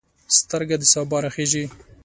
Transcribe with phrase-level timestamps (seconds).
[0.37, 1.65] سترګه د سبا راخیژي